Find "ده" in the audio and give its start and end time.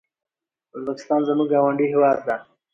2.27-2.35